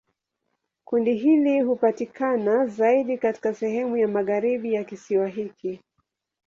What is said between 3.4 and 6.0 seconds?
sehemu ya magharibi ya kisiwa hiki.